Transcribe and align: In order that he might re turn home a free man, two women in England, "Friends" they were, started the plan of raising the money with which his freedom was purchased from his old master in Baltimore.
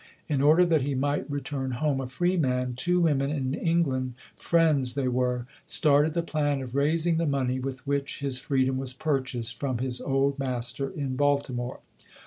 In 0.27 0.41
order 0.41 0.65
that 0.65 0.81
he 0.81 0.95
might 0.95 1.29
re 1.29 1.41
turn 1.41 1.73
home 1.73 2.01
a 2.01 2.07
free 2.07 2.35
man, 2.35 2.73
two 2.75 2.99
women 3.01 3.29
in 3.29 3.53
England, 3.53 4.15
"Friends" 4.35 4.95
they 4.95 5.07
were, 5.07 5.45
started 5.67 6.15
the 6.15 6.23
plan 6.23 6.59
of 6.63 6.73
raising 6.73 7.17
the 7.17 7.27
money 7.27 7.59
with 7.59 7.85
which 7.85 8.17
his 8.19 8.39
freedom 8.39 8.79
was 8.79 8.95
purchased 8.95 9.59
from 9.59 9.77
his 9.77 10.01
old 10.01 10.39
master 10.39 10.89
in 10.89 11.15
Baltimore. 11.15 11.81